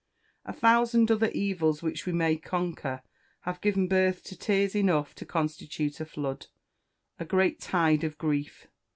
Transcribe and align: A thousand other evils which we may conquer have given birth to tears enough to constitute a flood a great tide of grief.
A 0.45 0.51
thousand 0.53 1.11
other 1.11 1.27
evils 1.31 1.83
which 1.83 2.07
we 2.07 2.11
may 2.11 2.35
conquer 2.35 3.03
have 3.41 3.61
given 3.61 3.87
birth 3.87 4.23
to 4.23 4.35
tears 4.35 4.73
enough 4.75 5.13
to 5.13 5.27
constitute 5.27 5.99
a 5.99 6.05
flood 6.05 6.47
a 7.19 7.23
great 7.25 7.59
tide 7.59 8.03
of 8.03 8.17
grief. 8.17 8.65